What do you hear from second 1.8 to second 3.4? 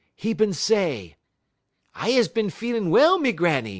"'I is bin feelin' well, me